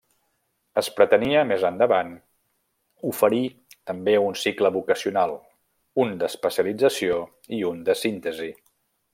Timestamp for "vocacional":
4.81-5.37